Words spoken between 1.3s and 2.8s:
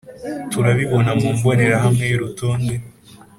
mbonerahamwe y’urutonde